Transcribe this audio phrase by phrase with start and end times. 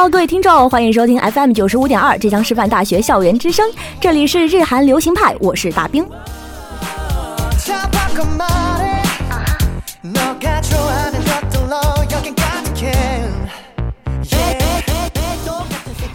[0.00, 3.70] 好各位听众，欢迎收听 FM 九十五点二浙江师范大学校园之声，
[4.00, 6.02] 这里是日韩流行派，我是大兵。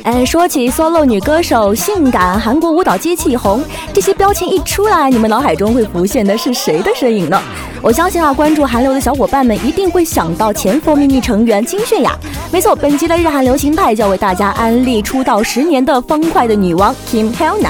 [0.01, 7.39] 哎，说起 solo 女歌手，性感韩国舞蹈机器红，这些标签一出来，你们脑海中会浮现的是谁的身影呢？
[7.81, 12.17] 我相信啊，关注韩流的小伙伴们一定会想到前 f o r 秘密成员金泫雅。
[12.51, 17.69] 没错，本期的日韩流行派就要为大家安利出道十年的方块的女王 Kim Hyuna。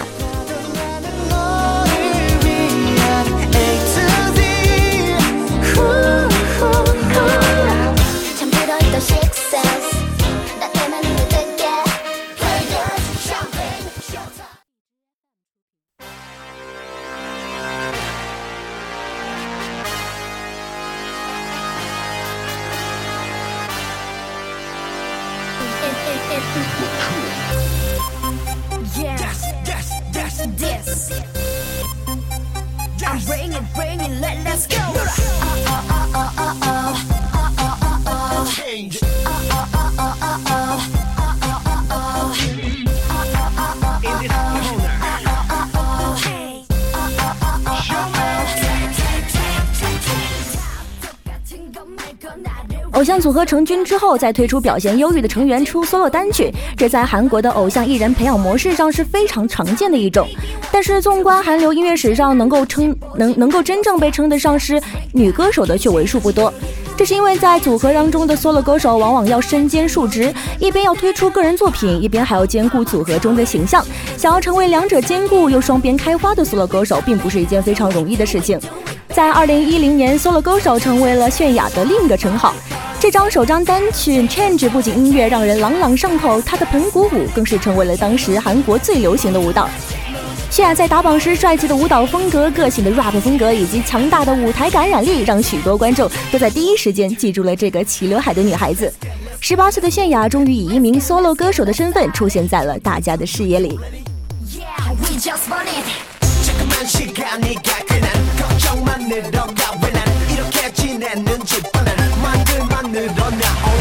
[52.95, 60.25] 偶像组合成军之后，再推出表现优异的成员出 solo 单曲，这在韩国的偶像艺人培养模式上是非常常见的一种。
[60.71, 66.53] 但是，纵观韩流音乐史上，能够称能能够真正被称得上是女歌手的却为数不多。
[66.95, 73.85] 这是因为在组合当中的 solo 歌手往往要身兼数职，一边要推出个人作品，一边还要兼顾组合中的形象。
[74.15, 78.57] 想要成为两者兼顾又双边开花的 solo 歌手，并不是一件非常容易的事情。
[79.09, 82.55] 在二零一零年，solo 歌手成为了泫雅的另一个称号。
[82.99, 89.69] 这张首张单曲《Change》不仅音乐让人朗朗上口，他的盆骨舞更是成为了当时韩国最流行的舞蹈。
[90.49, 98.91] 泫雅在打榜时帅气的舞蹈风格、个性的 rap 风格以及强大的舞台感染力，让许多观众都在第一时间记住了这个齐刘海的女孩子。
[99.39, 103.77] 十八岁的泫雅终于以一名 solo 歌手的身份出现在了大家的视野里。
[104.49, 105.85] Yeah, we just want it.
[112.95, 113.74] donne, donne know?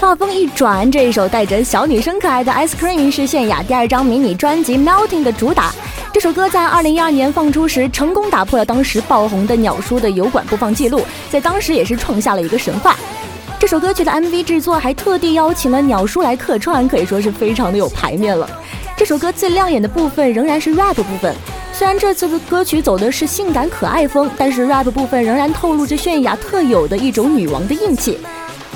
[0.00, 5.72] 画风一转，这一首带着小女生可爱的 Ice Cream 是泫雅第二张迷你专辑 Melting 的主打。
[6.12, 11.00] 这首歌在二零一二年放出时，成功打破了当时爆红的鸟叔的油管播放记录，
[11.30, 12.94] 在当时也是创下了一个神话。
[13.58, 18.48] 这首歌曲的 MV 制作还特地邀请了鸟叔来客串，可以说是非常的有排面了。
[18.96, 21.34] 这首歌最亮眼的部分仍然是 rap 部分，
[21.78, 28.18] 虽然这次的歌曲走的是性感可爱风，但是 rap 部分仍然透露着泫雅特有的一种女王的硬气。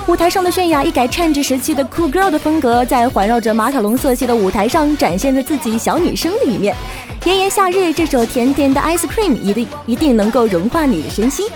[0.06, 6.76] 舞台上的泫雅一改 change 时期的 cool girl 的风格，在环绕着马卡龙色系的舞台上展现着自己小女生的一面。
[7.24, 11.48] 炎炎夏日，这首甜甜的 ice cream 一定一定能够融化你的身心。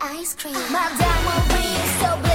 [0.00, 0.54] ice cream.
[0.72, 2.29] My diamond ring so.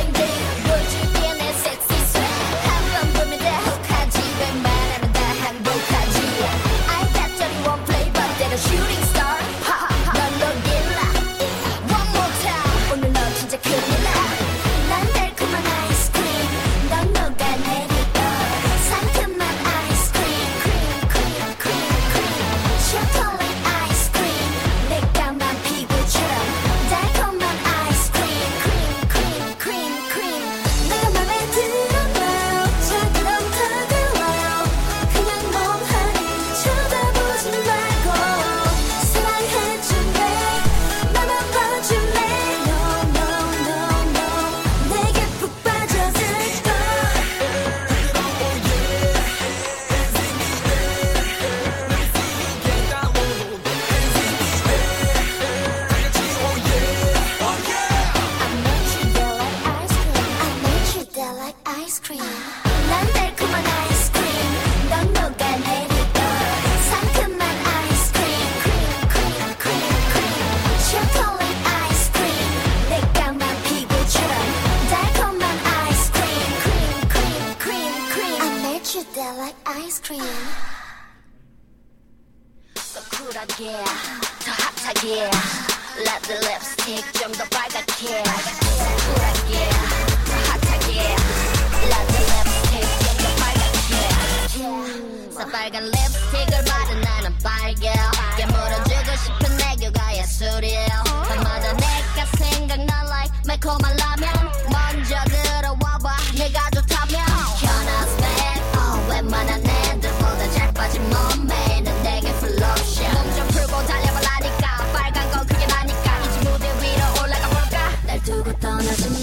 [95.66, 97.92] 빨간 립스틱을 바른 나는 빨개
[98.38, 100.90] 깨물어주고 싶은 애교가 예술이에요.
[101.28, 106.18] 밤마다 내가 생각나 like 매콤한 라면 먼저 들어와봐.
[106.38, 107.26] 내가 좋다면
[107.58, 114.86] 현아's babe oh, 어, 웬만한 애들보다 잘 빠진 몸매는 내게 플로션 몸좀 풀고 달려볼라니까.
[114.94, 116.20] 빨간 건 그게 나니까.
[116.20, 117.90] 이제 무대 위로 올라가 볼까?
[118.06, 119.15] 날 두고 떠나지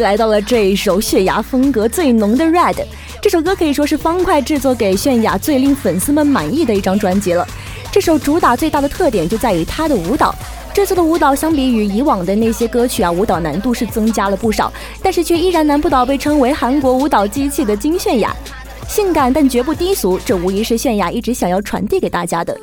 [0.00, 2.74] 来到了这一首泫雅风格最浓的《Red》。
[3.20, 7.46] 这首歌可以说是方块制作给泫雅最令粉丝们满意的一张专辑了。
[7.90, 10.34] 这首主打最大的特点就在于它的舞蹈。
[10.72, 18.34] 这次的舞蹈相比于以往的那些歌曲啊，舞蹈难度是增加了不少，但是却依然难不倒被称为韩国舞蹈机器的金泫雅。
[18.86, 22.56] 性感但绝不低俗，这无疑是泫雅一直想要传递给大家的。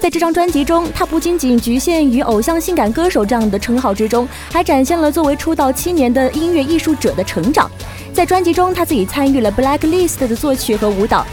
[0.00, 7.70] 在这张专辑中，她不仅仅局限于偶像性感歌手这样的称号之中，还展现了作为出道七年的音乐艺术者的成长。
[8.12, 11.26] 在专辑中，她自己参与了 Blacklist 的作曲和舞蹈，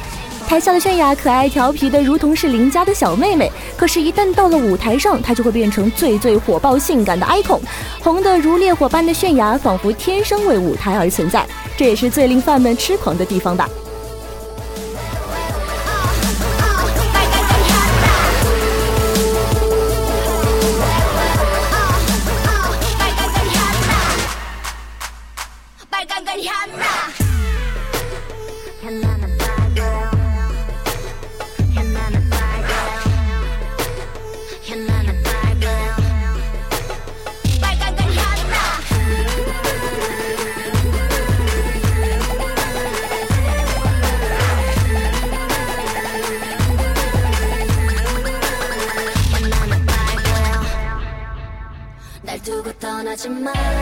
[0.48, 7.62] 台下的泫雅可爱调皮的如同是邻家的小妹妹，可是，一旦到了舞台上，她就会变成最最火爆性感的 icon，
[8.02, 11.46] 红得如烈火般的泫雅仿佛天生为舞台而存在，
[11.78, 13.70] 这也是最令饭们痴狂的地方吧。
[53.30, 53.75] my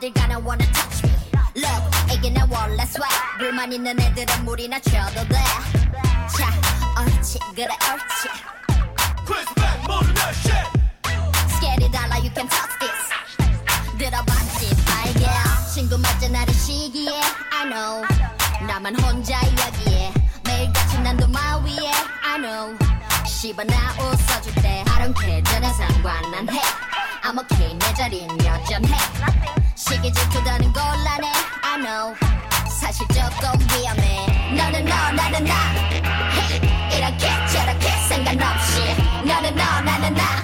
[0.00, 1.12] 어딜 가나 wanna touch me.
[1.56, 6.50] Look 이게 내 원래 swag 불만 있는 애들은 물이나 쳐도 돼자
[6.98, 8.30] 옳지 그래 옳지.
[9.26, 10.66] Chris Beck 모르는 shit.
[11.52, 13.98] Scared 달라 you can touch this.
[13.98, 15.26] 들어봤지 빨개.
[15.74, 17.20] 친구 맞자 나를 시기해.
[17.52, 18.02] I know.
[18.66, 20.14] 나만 혼자 여기에
[20.46, 21.92] 매일같이 난 도마 위에
[22.24, 22.74] I know.
[23.26, 24.82] 씨발 나 웃어줄 때.
[24.88, 26.58] I don't care 전혀 상관 안해.
[27.22, 28.96] I'm okay 내 자린 여전해.
[29.90, 31.32] 지식이 질투다는 걸 아네
[31.64, 32.14] I know.
[32.68, 34.54] 사실 조금 위험해.
[34.56, 35.54] 너는 너 나는 나.
[36.32, 38.94] hey, 이렇게 저렇게 상관없이.
[39.26, 40.39] 너는 너 나는 나.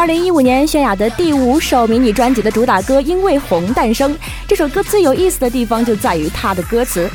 [0.00, 4.16] 二零一五年，泫雅的第五首迷你专辑的主打歌《因为红》诞生。
[4.48, 7.06] 这首歌最有意思的地方就在于它的歌词：“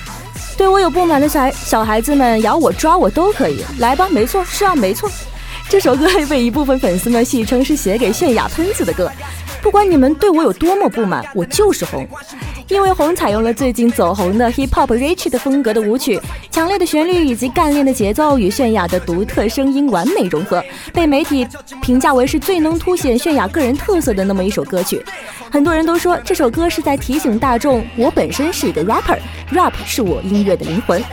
[0.55, 5.09] 对我有不满的小小孩子们，咬我、抓我都可以，来吧，没错，是啊，没错。”
[5.67, 9.11] 这首歌还被一部分粉丝们戏称是写给泫雅喷子的歌。
[9.65, 12.07] 不管你们对我有多么不满，我就是红。
[12.67, 21.47] 因为红采用了最近走红的 hip hop rich 的风格的舞曲，强烈的旋律以及干练的节奏与泫雅的独特声音完美融合，被媒体
[21.81, 25.03] 评价为是最能凸显泫雅个人特色的那么一首歌曲。
[25.49, 31.03] 很多人都说这首歌是在提醒大众，我本身是一个 rapper，rap 是我音乐的灵魂。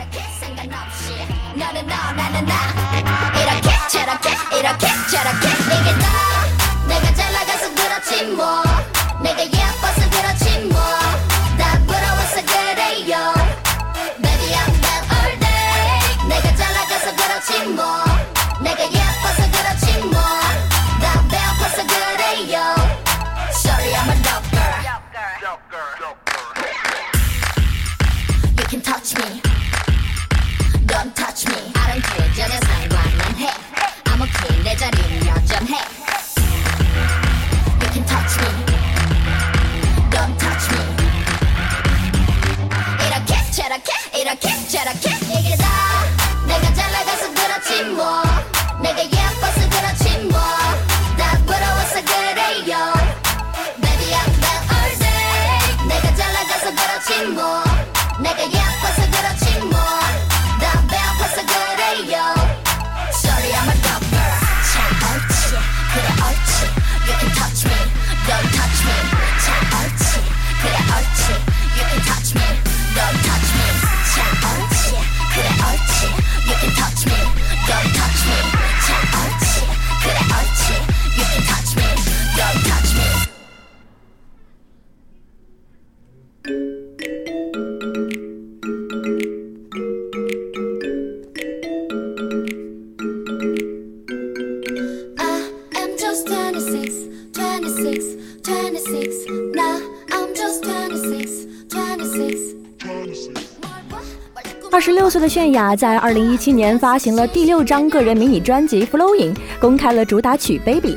[105.23, 110.95] 的泫雅在二零一七年发行了第六张个人迷你专辑《Flowing》，公开了主打曲《Baby》。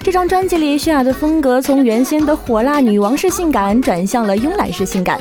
[0.00, 5.20] 这张专辑里，泫雅的风格从原先的火辣女王式性感转向了慵懒式性感。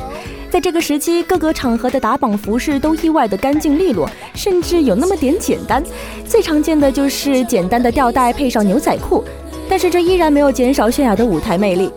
[0.50, 5.84] 在这个时期，各个场合的打榜服饰都意外的干净利落，甚至有那么点简单。
[6.26, 9.24] 最常见的就是简单的吊带配上牛仔裤，
[9.70, 11.92] 但是这依然没有减少泫雅的舞台魅力。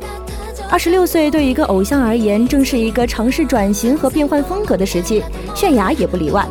[0.72, 5.22] 二十六岁对一个偶像而言，正是一个尝试转型和变换风格的时期，
[5.54, 6.48] 泫雅也不例外。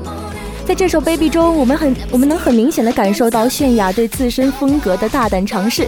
[0.64, 5.88] 在这首《Baby》中，我们很我们能很明显的感受到泫雅对自身风格的大胆尝试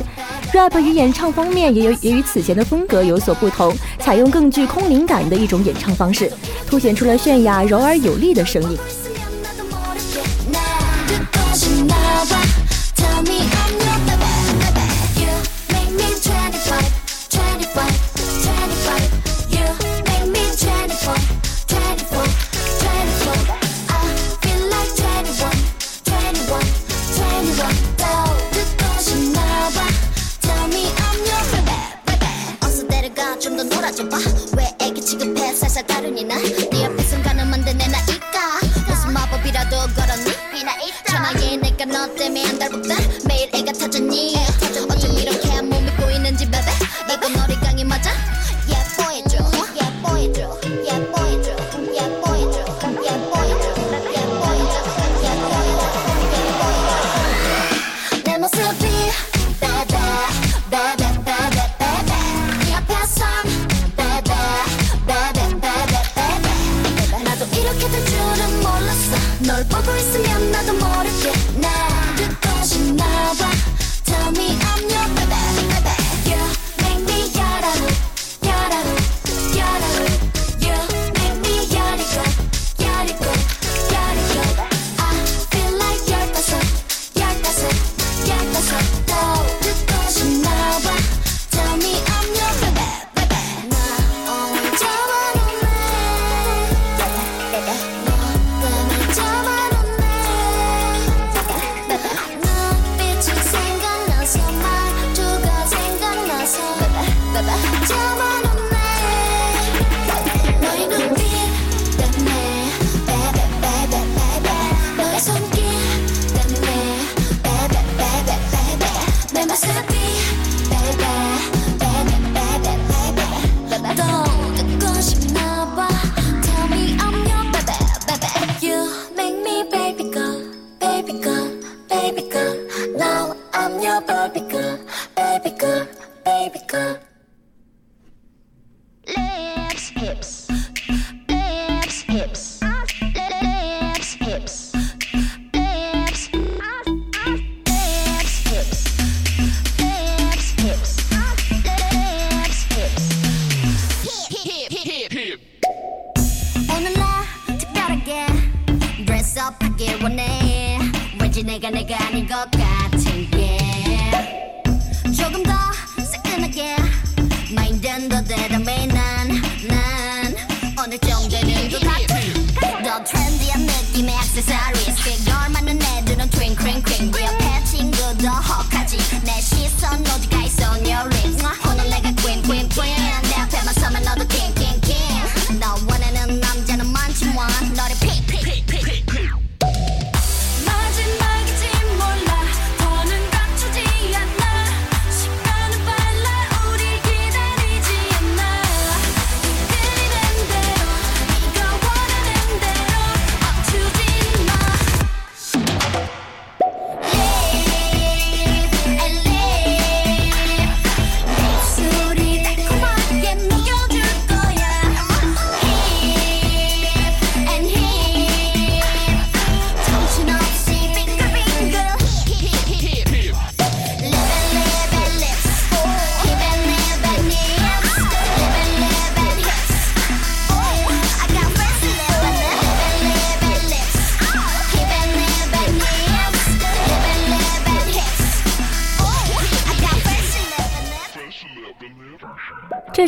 [0.52, 6.32] ，rap 与演唱方面也有也与此前的风格有所不同，采用更具空灵感的一种演唱方式，
[6.66, 8.75] 凸显出了泫雅柔而有力的声音。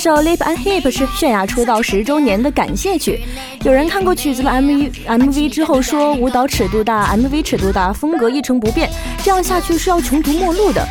[0.06, 3.20] 首《Lip and Hip》是泫雅出道十周年的感谢曲。
[3.64, 8.88] 有人看过曲子的 MV MV 之后说，舞蹈尺度大，MV 尺度大，风格一成不变，
[9.24, 10.88] 这样下去是要穷途末路的。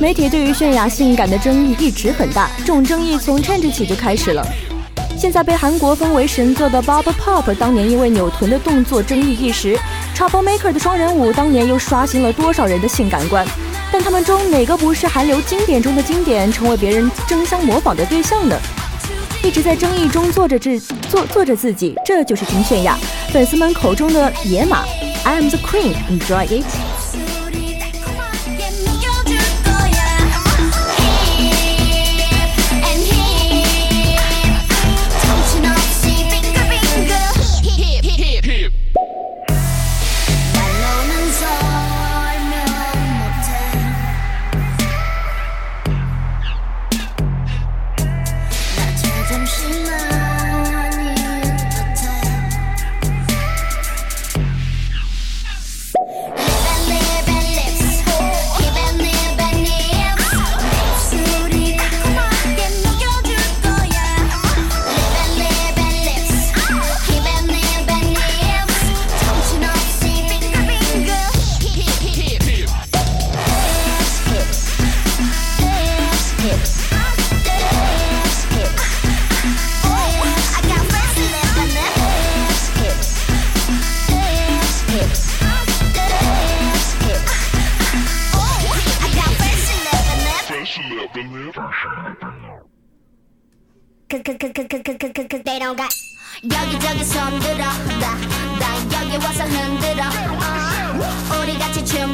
[0.00, 4.42] 媒体对于泫雅性感的争议一直很大，这种争议从 Change 起就开始了。
[5.18, 9.78] 现在被韩国封为神作的 Bob Pop，当年因为扭臀的动作争议一时
[10.16, 13.46] ；Trouble Maker 的双人舞当年又刷新了多少人的性感观？
[13.92, 18.56] 但他们中哪个不是韩流经典中的经典，成为别人争相模仿的对象呢？
[19.42, 22.96] 一直在争议中做着自做做着自己，这就是金泫雅，
[23.32, 24.84] 粉丝们口中的野马。
[25.24, 26.64] I am the queen, enjoy it.”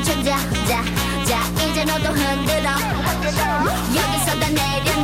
[0.06, 0.36] 천자
[0.68, 2.70] 자자 이제 너도 흔들어.
[3.92, 4.95] 여기서 다 내려.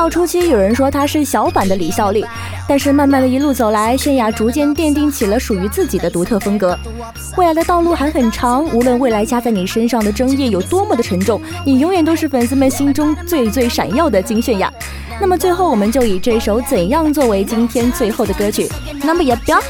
[0.00, 2.24] 道初期，有人说她是小版的李孝利。
[2.66, 6.74] 但是慢慢的一路走来，泫雅逐渐奠定起了属于自己的独特风格。
[7.36, 14.72] 未来的道路还很长，无论未来加在你身上的争议有多么的沉重，你永远都是粉丝们心中最最闪耀的金泫雅。
[15.20, 18.66] 那么最后，我们就以这首《怎样》作为今天最后的歌曲。
[19.02, 19.60] 那么也不要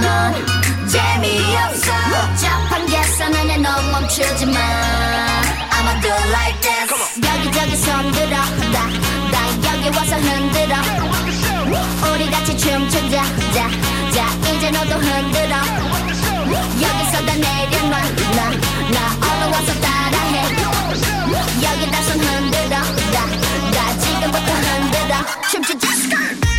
[0.00, 1.92] 넌 재미없어.
[2.10, 4.58] 복잡한 계산에 넌 멈추지 마.
[5.72, 6.72] I'ma do like
[7.24, 8.36] 여기저기 손들어
[8.72, 8.86] 나,
[9.30, 9.36] 나
[9.74, 10.76] 여기 와서 흔들어.
[12.12, 13.22] 우리 같이 춤추자
[14.54, 15.56] 이제 너도 흔들어.
[16.80, 17.98] 여기서 다 내려 놔.
[18.36, 18.50] 나,
[18.90, 20.54] 나 얼른 와서 따라해.
[21.62, 23.26] 여기 다손 흔들어 나,
[23.70, 25.16] 나 지금부터 흔들어.
[25.50, 26.51] 춤추자.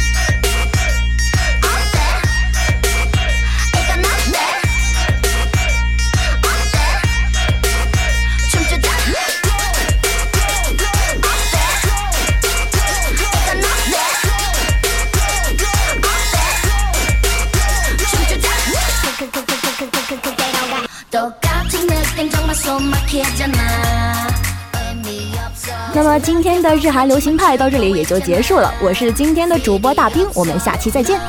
[26.76, 31.20] 日韩流行派到这里也就结束了，我是今天的主播大兵，我们下期再见。